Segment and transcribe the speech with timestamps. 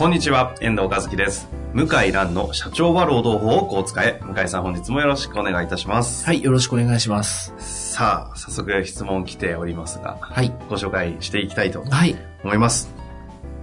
[0.00, 1.46] こんにちは、遠藤和樹です。
[1.74, 4.18] 向井蘭の社長は労働法をこう使え。
[4.22, 6.24] 向井さん本日もよろしくお願いいたします。
[6.24, 7.52] はい、よろしくお願いします。
[7.58, 10.54] さあ、早速質問来ておりますが、はい。
[10.70, 12.16] ご紹介していきたいとはい。
[12.42, 12.90] 思います。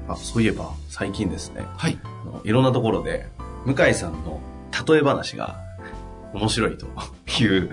[0.07, 1.97] あ、そういえば、最近ですね、はい。
[2.43, 3.27] いろんなところで、
[3.65, 4.39] 向井さんの
[4.87, 5.59] 例え話が
[6.35, 6.85] 面白いと
[7.43, 7.71] いう、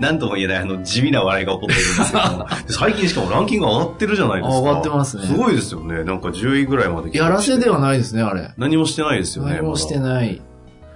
[0.00, 4.56] なんとも言えないあの地味な笑いが起こっているんですけども、 最近しかもランキング上がってるじゃないですか。
[4.56, 6.04] あ上がってますねすごいですよね。
[6.04, 8.52] なんか10位ぐらいまで来てやらせではないですね、あれ。
[8.58, 9.54] 何もしてないですよね。
[9.54, 10.40] 何もしてまない。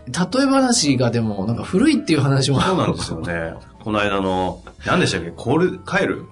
[0.07, 2.59] 例え話がでも、なんか古いっていう話も。
[2.59, 3.55] だそうなんですよね。
[3.83, 5.31] この間の、何でしたっけ？
[5.31, 6.25] コール、カエル？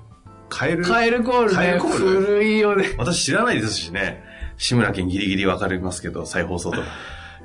[0.51, 0.85] カエル？
[0.85, 1.99] カエルコールねカエルコール？
[1.99, 2.87] 古いよね。
[2.99, 4.23] 私知らないですしね。
[4.57, 6.83] 志村けんギリギリわかりますけど、再放送とか。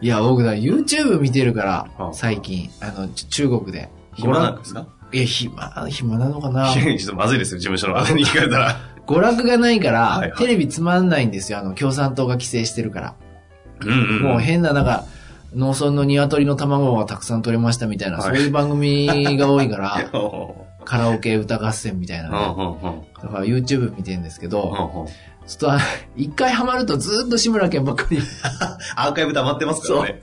[0.02, 2.70] いや、僕だ、YouTube 見てるからあ、最近。
[2.82, 3.90] あの、ち中国で。
[4.16, 4.88] 暇なんですか？
[5.14, 6.74] いや、暇、暇なのかな？
[6.74, 8.78] ちょっとまずいですよ、事務所の方に聞かれたら。
[9.06, 11.60] 娯楽がないから、はいはいテレビつまんないんですよ。
[11.60, 13.14] あの、共産党が規制してるから。
[13.82, 14.22] うんうん。
[14.22, 15.04] もう変な、なんか、
[15.56, 20.30] 農村の鶏の卵がたくさん取れましたみたいな、はいそういう番組が多いから、 うんうん
[20.86, 25.08] カラオケ歌合戦みたいなね、うんうんだから YouTube 見てるんですけど、うんうん
[25.46, 25.80] ちょっとあ
[26.16, 28.18] 一回ハマるとずっと志村けんばっかり。
[28.96, 30.22] アーカイブ溜まってますからね。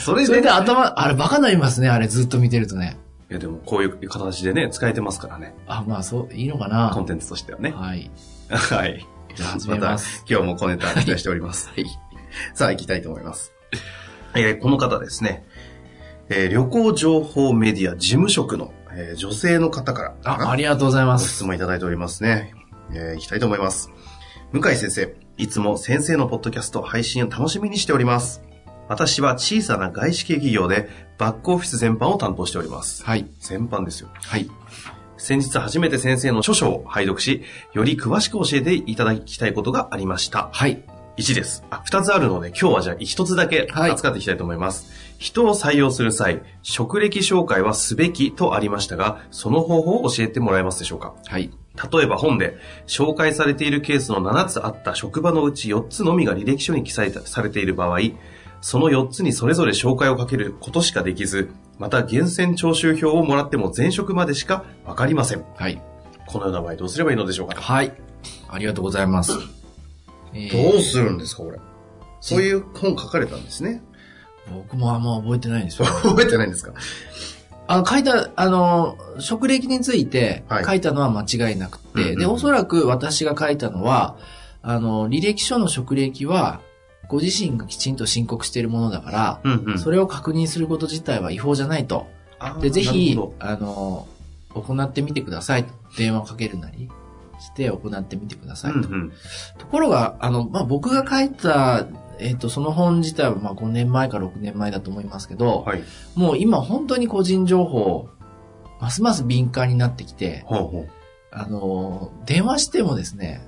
[0.00, 2.98] それそれで、で頭、あれバカになりますね、あれずっと見てるとね。
[3.30, 5.54] いやでもこういう形でね、使えてますからね。
[5.66, 7.72] あ、まあそう、いいのかなコンテンツとしてはね。
[7.72, 8.10] はい。
[8.48, 9.06] はい。
[9.34, 10.24] じゃあ始めます。
[10.28, 11.68] 今日もコネタ期待しております。
[11.68, 11.84] はい。
[12.54, 13.52] さあ、行きたいと思います。
[14.34, 15.44] えーこの方ですね、
[16.30, 21.34] えー旅行情報メディア事務職の、えー女性の方からあ、ありがとうございまごす。
[21.34, 22.54] 質問いただいておりますね。
[22.94, 23.90] えー行きたいと思います。
[24.52, 28.42] 向井先生、いつも先生のポッドキャスト配信を楽しみにしております。
[28.88, 33.04] 私は小さな外資系企業でバックオフィス全般を担当しております。
[33.04, 33.26] はい。
[33.40, 34.08] 全般ですよ。
[34.14, 34.48] はい。
[35.16, 37.42] 先日初めて先生の著書を拝読し、
[37.72, 40.48] より詳しく教えていただきたいことがありました。
[40.52, 40.84] はい。
[41.16, 41.64] 1です。
[41.70, 44.92] あ、2つあるので、今日はじゃあ1つだけはい扱っていきたいと思います。
[45.18, 51.14] 人を採用する際、職歴紹介はすべきとありましたが、その方法を教えてもらえますでしょうか？
[51.26, 51.50] はい。
[51.92, 57.98] 例えば本で紹介されているケースの7つあった職場のうち4つのみが履歴書に記載されている場合、
[58.60, 65.44] その4つにそれぞれ紹介をかけることしかできず、また厳選徴収票をもらっても前職までしかわかりません。
[65.56, 65.80] はい。
[66.26, 67.60] このような場合どうすればいいのでしょうか？
[67.60, 67.92] はい。
[68.48, 69.32] ありがとうございます。
[70.34, 71.58] え ーどうするんですか、これ？
[72.20, 73.82] そういう本書かれたんですね。
[74.52, 75.86] 僕もあんま覚えてないんですよ。
[76.02, 76.72] 覚えてないんですか？
[77.70, 84.16] あの、書いた、あの、職歴についてはい書いたのは間違いなくて、うんうんうんで、おそらく私が書いたのは、
[84.62, 86.60] あの、履歴書の職歴は、
[87.08, 92.06] ご自身がきちんと申告しているものだから、うんうんそれを確認すること自体は違法じゃないと。
[92.60, 94.06] で、ぜひ、あの、
[94.54, 95.66] 行ってみてください。
[95.96, 96.88] 電話かけるなり
[97.40, 98.78] して行ってみてくださいと。
[98.78, 99.12] うんうん。
[99.58, 101.86] ところが、あの、まあ、僕が書いた、
[102.20, 105.82] えっ、と、その本自体は、まあ、5年前か6年前だと思いますけど、はい。
[106.14, 108.08] もう今本当に個人情報、
[108.80, 110.88] ますます敏感になってきて、ほうほう。
[111.30, 113.40] あの、電話してもですね、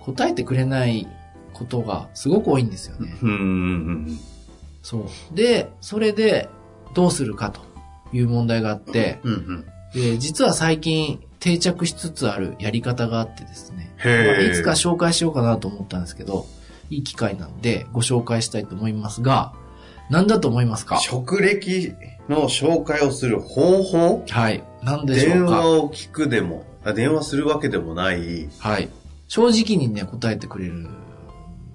[0.00, 1.06] 答えてくれない
[1.58, 3.16] ことがすごく多いんですよね。
[3.22, 3.42] うんうんう
[4.10, 4.18] ん
[4.82, 5.36] そう。
[5.36, 6.48] で、それで
[6.94, 7.60] どうするかと
[8.12, 9.32] いう問題があって、うん。
[9.32, 9.64] うんうん。
[9.92, 14.40] で実は最近定着しつつあるやり方があってですね、まあ。
[14.40, 16.46] いつか紹介しようかなと思ったんですけど、
[16.90, 19.52] いい機会なんでご紹介したいと思いますが、
[20.10, 20.98] 何だと思いますか？
[20.98, 21.92] 職歴
[22.28, 24.24] の紹介をする方法？
[24.28, 24.64] はい。
[24.82, 25.56] 何でしょ電うか？
[25.56, 28.48] 話を聞くでも、あ電話するわけでもない。
[28.58, 28.88] はい。
[29.26, 30.84] 正直にね、答えてくれるん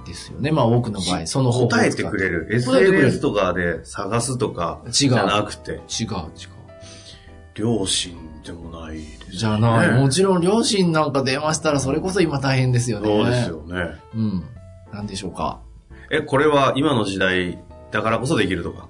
[0.05, 0.51] ですよね。
[0.51, 2.47] まあ多くの場合、その方法答えってくれる。
[2.51, 5.83] SNS とかで探すとか違うじゃなくて、違う違う。
[7.55, 9.25] 両親でもないです、ね。
[9.31, 9.91] じゃない。
[9.91, 13.07] もちろん両親なんか電話したらそれこそ今大変ですよね。
[13.07, 13.95] そうですよね。
[14.15, 14.43] うん。
[14.91, 15.61] なんでしょうか。
[16.11, 17.59] え、これは今の時代
[17.91, 18.87] だからこそできるとか、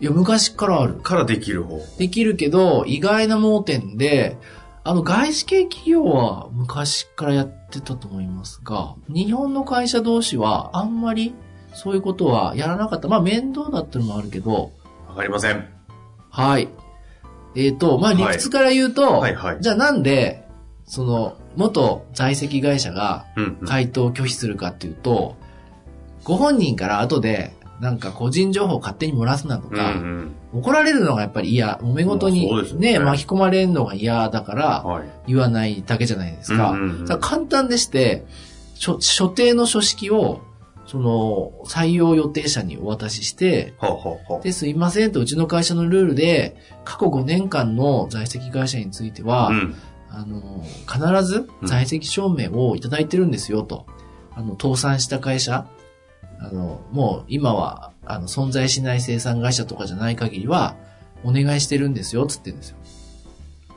[0.00, 0.94] いや、昔からある。
[0.94, 1.80] からできる方。
[1.98, 4.36] できるけど、意外な盲点で、
[4.86, 11.34] あの、外資系企業は昔からやってたと思いますが、日本の会社同士はあんまり
[11.72, 13.08] そういうことはやらなかった。
[13.08, 14.72] まあ面倒だったのもあるけど、
[15.08, 15.66] わかりません。
[16.30, 16.68] はい。
[17.56, 20.46] えっ、と、まあ理屈から言うと、はいはいじゃあなんで、
[20.84, 23.66] その、元在籍会社がうんうん。
[23.66, 25.36] 回答を拒否するかっていうと、
[26.24, 27.54] ご本人から後で、
[27.84, 30.34] なんか個人情報を勝手に漏らすなとうんか、うん。
[30.54, 35.08] 怒られるのがやっぱり嫌、揉め事にねね、巻き込まれるのが嫌だから、はい。
[35.26, 36.70] 言わないだけじゃないですか。
[36.70, 38.24] うんうんうん簡単でして、
[38.74, 40.40] 所所定の書式を、
[40.86, 43.74] その、採用予定者にお渡しして。
[44.42, 46.56] で、すいませんと、うちの会社のルールで、
[46.86, 49.74] 過去5年間の在籍会社については、うん。
[50.08, 53.84] あの、必ず在籍証明をいただいてるんですよと。
[54.34, 55.66] あの、倒産した会社、
[56.40, 60.76] あの、もう今は、あの、存在しない生産会社とかじゃない限りは、
[61.24, 62.76] お願いしてるんですよ、つってんですよ。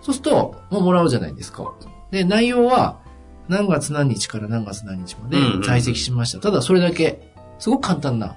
[0.01, 1.73] そうすると、もうもらうじゃないですか。
[2.11, 2.99] で、内容は、
[3.47, 6.39] 何月何日から何月何日まで在籍しました。
[6.39, 8.35] ただ、それだけ、すごく簡単な。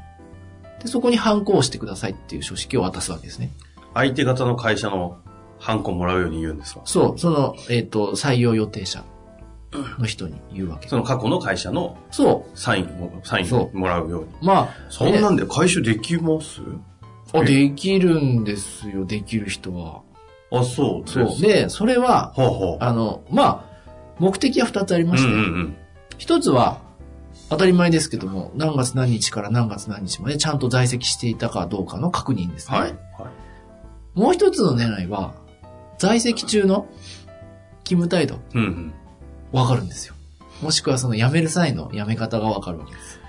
[0.80, 3.52] で、そこに反抗をしてくださいっていう書式を渡すわけですね。
[3.94, 5.18] 相手方の会社の
[5.58, 6.82] ハンコもらうように言うんですか？
[6.84, 9.04] そう、その、えっ、と、採用予定者
[9.98, 10.88] の人に言うわけ。
[10.88, 12.58] その過去の会社のそう。
[12.58, 14.28] サインを、サインをもらうように。
[14.42, 16.60] まあ、そんなんで回収できます？
[17.32, 20.02] あ、できるんですよ、できる人は。
[20.50, 21.08] あ、そう。
[21.08, 21.40] そう。
[21.40, 22.76] で、それは、ほうほう。
[22.80, 23.64] あの、まあ、
[24.18, 25.76] 目的は二つありまうんして、うんうん。
[26.18, 26.80] 一つは、
[27.48, 32.78] 当たり前ですけども、何月何日から何月何日までちゃんと在籍していたかどうかの確認ですね。
[32.78, 32.90] はい。
[32.90, 34.18] はい。
[34.18, 35.34] もう一つの狙いは、
[35.98, 36.88] 在籍中の
[37.84, 38.94] 勤務態度、うんうん。
[39.52, 40.14] わかるんですよ。
[40.62, 43.20] もしくはその辞める際の辞め方がわかるわけです。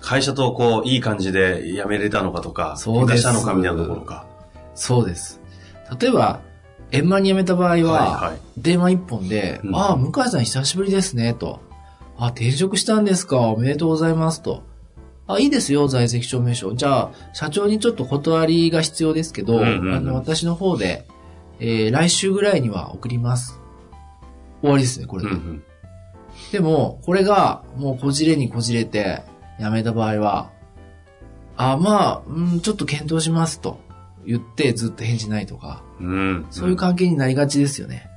[0.00, 4.24] 会社とこう、いい感じで辞めれたのかとか、そうですしたのかみたいなところか。
[4.74, 5.40] そうです。
[6.00, 6.40] 例えば、
[6.92, 8.38] 円満に辞めた場合は、はいはい。
[8.56, 11.60] 電話一本で、うんああ、向井さん久しぶりですね、と。
[12.18, 14.62] あ、転職したんですか、おめでとうございます、と。
[15.26, 16.72] あ、いいですよ、在籍証明書。
[16.74, 21.06] じゃあ、社長にちょっと断りが必要ですけど、うんうんうんあの、私の方で、
[21.58, 23.60] えー、来週ぐらいには送ります。
[24.66, 25.30] 終わりですね、これで。
[25.30, 25.62] うんうん。
[26.52, 29.22] でも、これが、もうこじれにこじれて、
[29.58, 30.50] 辞めた場合は、
[31.56, 33.80] あ、まあ、うん、ちょっと検討します、と
[34.26, 36.46] 言って、ずっと返事ないとか、うん。
[36.50, 38.10] そういう関係になりがちですよね。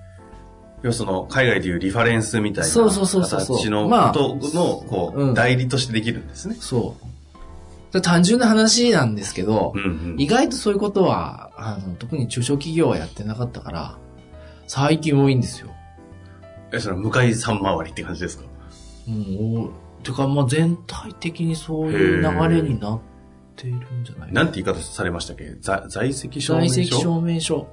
[0.82, 6.56] 要はその、海外でいうリファレンスみたいなそうそうそうそうそう形のまあことの、こう、うん代理としてできるんですね。
[6.60, 7.06] そう。
[7.94, 9.86] だ単純な話なんですけど、うんう
[10.16, 10.16] ん。
[10.18, 13.98] 意外とそういうことは、あの、特に中小企業はやってなかったから、
[14.68, 15.70] 最近多いんですよ。
[16.72, 18.44] え、その、向井さん回りって感じですか？
[19.08, 19.72] うん、お
[20.04, 23.00] てか、まあ、全体的にそういう流れになっ
[23.56, 25.56] ているんじゃないなんて言い方されましたっけ？
[25.60, 27.68] 在在籍証明在籍書証明書。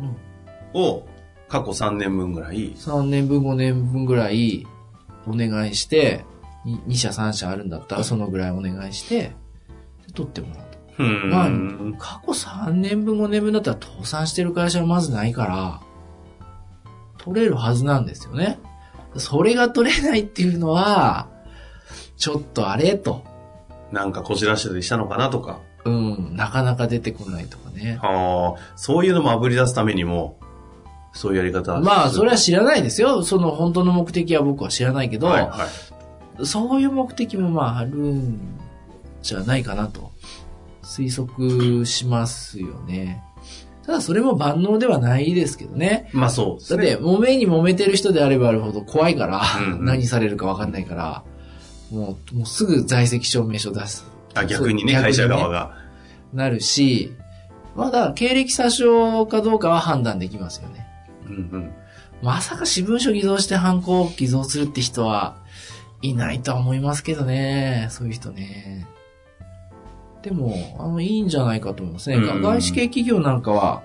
[0.00, 0.80] うん。
[0.80, 1.06] を
[1.48, 4.66] 過去3年分ぐらい、3年分、5年分ぐらい
[5.26, 6.24] お願いして、
[6.64, 9.34] 2社3社あるんだったらそのぐらいお願いして、
[10.06, 10.66] で取ってもらう
[10.96, 11.02] と。
[11.02, 11.96] まあん。
[11.98, 15.80] 過去3年分、5年分だったら倒産してる会社はまずないから、
[17.22, 18.58] 取れるはずなんですよね。
[19.16, 21.28] それが取れないっていうのは、
[22.16, 23.24] ちょっとあれと。
[23.90, 25.60] なんかこじらしてたりしたのかなとか。
[25.84, 27.98] うん、なかなか出てこないとかね。
[28.02, 30.38] ああ、そういうのも炙り出すためにも、
[31.12, 33.22] そういうやり方まあ、それはは知らないですよ。
[33.22, 35.68] その本当の目的は僕は知らないけど、はいは
[36.40, 36.46] い。
[36.46, 38.40] そういう目的もまああるん
[39.22, 40.12] じゃないかなと
[40.82, 43.22] 推測しますよね。
[43.84, 46.08] ただそれも万能ではないですけどね。
[46.12, 46.86] まあそうですね。
[46.86, 51.24] だって、揉めに揉めてる人であればあるほど怖いから、うんうん何されるか分かんないから、
[51.90, 54.06] もう、もうすぐ在籍証明書出す。
[54.34, 55.76] あ逆にね、会社側が。
[56.32, 57.12] なるし、
[57.74, 60.86] まだ経歴詐称かどうかは判断できますよね。
[61.26, 61.74] うんうん。
[62.22, 65.36] まさか私文書偽造して犯行を偽造するって人は
[66.02, 67.88] いないとは思いますけどね。
[67.90, 68.86] そういう人ね。
[70.22, 72.16] でも、あの、いいんじゃないかと思いますね。
[72.16, 73.82] うん外資系企業なんかは、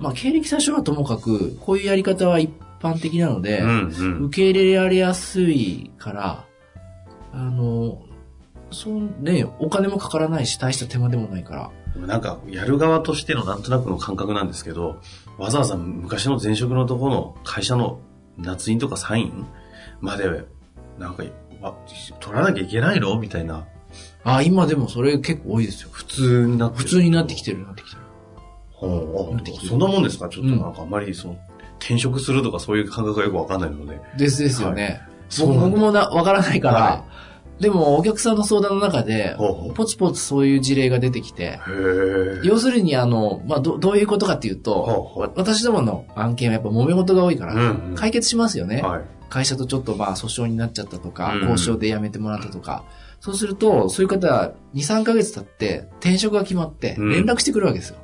[0.00, 2.50] まあ、経歴詐称はともかく、こういうやり方は一
[2.80, 4.24] 般的なので、うんうん。
[4.26, 6.44] 受け入れられやすいから、
[7.32, 8.02] あの、
[8.70, 12.06] そうね、お金もかからないし、大した手間でもないから。
[12.06, 15.00] なんか、やる側としてのなんとなくの感覚なんですけど、
[15.38, 18.00] わざわざ昔の前職のところの会社の
[18.36, 19.46] 夏印とかサイン
[20.00, 20.44] まで、
[20.98, 21.24] なんか、
[21.62, 21.74] わ
[22.20, 23.18] 取らなきゃいけないの？
[23.18, 23.66] みたいな、
[24.34, 25.88] あ、今でもそれ結構多いですよ。
[25.92, 28.02] 普通になって普通になってきてる、なってきてる。
[28.72, 30.28] ほうなってきてるそんなもんですか？
[30.28, 31.38] ちょっとなんかあんまりその、
[31.78, 34.00] 転職するとかそういう感覚がよくわかんないので。
[34.18, 35.00] ですですよね。
[35.28, 37.04] そうなんだ僕僕もなわからないから、は
[37.58, 39.34] でもお客さんの相談の中で、
[39.74, 41.58] ポツポツそういう事例が出てきて。
[42.42, 48.82] 要するにあの、まあ、ど、どういうことかっていうと、私どもの案件はやっぱ揉め事が多いから、うんうん解決しますよね。
[48.82, 49.04] はい。
[49.30, 52.84] 会社とちょっとまあ訴訟になっちゃったとか、うん交渉で辞めてもらったとか、
[53.26, 57.96] そうすると、そういう方、2、3ヶ月経って転職が決まってうん連絡してくるわけですよ。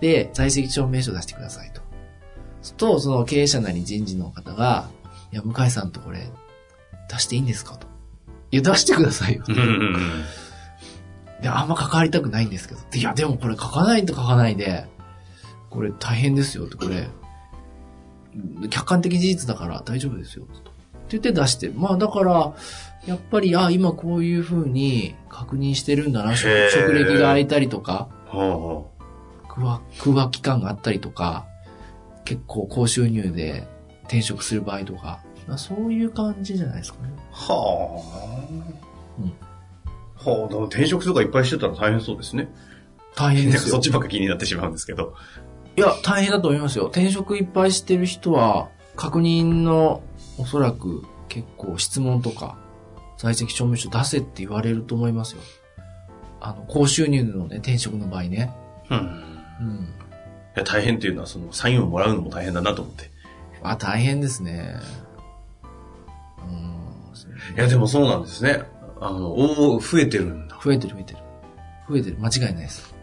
[0.00, 1.82] で、在籍証明書出してくださいと。
[2.78, 4.88] と、その経営者なり人事の方が、
[5.32, 6.30] いや、向井さんとこれ、
[7.10, 7.86] 出していいんですかと。
[8.52, 9.44] いや、出してくださいよ。
[9.46, 9.96] うんうんうん。
[11.42, 12.80] いや、あんま関わりたくないんですけど。
[12.94, 14.86] いや、でもこれ書かないと書かないで、
[15.68, 17.10] これ大変ですよって、これ、
[18.70, 20.46] 客観的事実だから大丈夫ですよ。
[20.64, 20.73] と
[21.04, 21.70] って言って出して。
[21.70, 22.54] まあだから、
[23.06, 28.90] やっぱり、あ、今こういう風に確認してるんだな、職歴が空いたりとか、ほ
[29.48, 31.46] 空白空白期間があったりとか、
[32.24, 33.66] 結構高収入で
[34.04, 37.10] 転職する場合とか、まあそういう感じじゃないですかね。
[37.14, 37.56] うほう。
[37.56, 38.48] は
[39.18, 39.32] うん
[40.26, 40.30] あ。
[40.30, 42.48] はあ、でも転職とかいっぱいしてたら大変そうですね。
[43.14, 43.80] 大変ですよ そっ。
[43.82, 45.14] ちばっか気になってしまうんですけど。
[45.76, 46.86] いや、大変だと思いますよ。
[46.86, 50.02] 転職いっぱいしてる人は、確認の
[50.38, 52.56] おそらく結構質問とか、
[53.18, 55.42] 在籍証明書出せって言われると思いますよ。
[56.40, 58.52] あの、高収入のね、転職の場合ね。
[58.90, 58.98] うん。
[58.98, 59.00] う
[59.64, 59.76] ん。
[59.84, 63.10] いや、大変っていうのは、その、サインをもらうのも大変だなと思って。
[63.62, 64.76] あ、大変ですね。
[66.46, 67.56] うん。
[67.56, 68.62] いや、でもそうなんですね。
[69.00, 70.58] あの、おー増えてるんだ。
[70.62, 71.18] 増えてる増えてる。
[71.88, 72.18] 増えてる。
[72.18, 72.93] 間違いないです。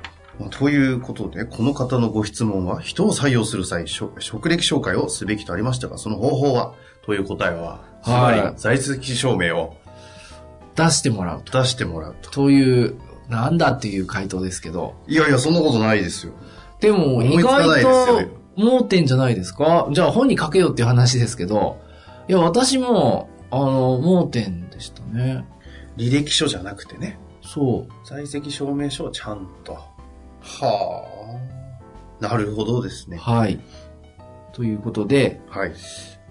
[0.41, 6.73] まあということで、この方のご質問は、人を採用する際、職職歴紹介をすべきとありましたが、その方法は
[7.05, 9.77] という答えは、つまりはい、在籍証明を
[10.75, 11.57] 出してもらうと。
[11.61, 12.31] 出してもらうと。
[12.31, 12.95] という、
[13.29, 14.95] なんだっていう回答ですけど。
[15.07, 16.33] いやいや、そんなことないですよ。
[16.79, 19.87] でも、意外と盲点じゃないですか？
[19.91, 21.79] じゃあ本に書けよっていう話ですけど、
[22.27, 25.45] いや、私も、あの、盲点でしたね。
[25.97, 28.07] 履歴書じゃなくてね、そう。
[28.07, 29.77] 在籍証明書をちゃんと。
[30.41, 31.39] は
[32.21, 32.23] あ。
[32.23, 33.17] なるほどですね。
[33.17, 33.59] はい。
[34.53, 35.73] ということで、はい。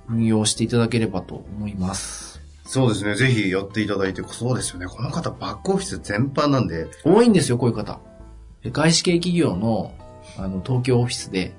[0.08, 2.40] 運用していただければと思います。
[2.64, 3.16] そうですね。
[3.16, 4.86] ぜひやっていただいて、そうですよね。
[4.86, 7.98] この方、バックオフィス全般なんで、多いんですよ、こういう方。
[8.64, 9.92] 外資系企業の、
[10.36, 11.52] あの、東京オフィスで、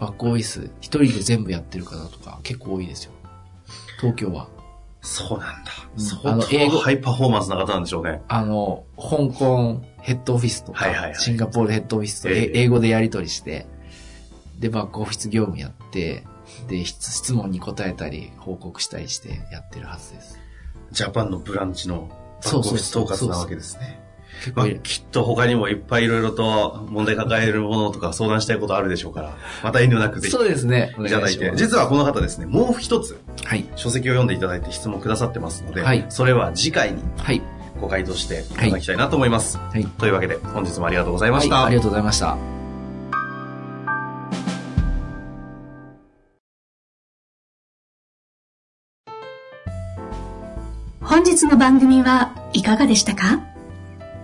[0.00, 3.12] バックオフィス、一人で全部やってる方とか結構多いですよ。
[4.00, 4.48] 東京は。
[5.08, 5.72] そうなんだ。
[5.96, 8.20] うん相あの英語当ハイパフォーマンスな方なんでしょうね。
[8.28, 13.66] あの、香港ヘッドオフィスとか、はいはいはいシンガポールヘッドオフィスとえええ英語でやり取りして、
[14.58, 16.24] で、バックオフィス業務やって、
[16.68, 20.38] で、質質問に答えたり、報告したりしてやってるはずです。
[20.90, 22.08] ジャパンのブランチの
[22.44, 24.07] バックオフィス統括なわけですね。
[24.54, 30.94] まあきっと他にもいっぱいいろいろと問題抱えるものとか相談したいことあるでしょうから、また遠慮なくぜひそうですね。
[30.98, 31.52] おいただいて。
[31.56, 33.64] 実はこの方ですね、もう一つはい。
[33.76, 37.42] 書籍を読んでいただいて質問くださってますので、はいそれは次回にはい。
[37.80, 39.56] ご回答していただきたいなと思います。
[39.58, 39.84] はい。
[39.86, 41.46] というわけで、本日もありがとうございまはい。
[41.46, 41.64] した。
[41.64, 42.36] ありがとうございました。
[51.00, 53.40] 本日の番組はいかがでしたか？